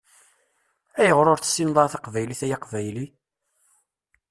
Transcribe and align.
Ayɣeṛ 0.99 1.27
ur 1.33 1.39
tessineḍ 1.39 1.77
ara 1.79 1.93
taqbaylit 1.93 2.41
ay 2.45 2.51
aqbayli? 2.55 3.05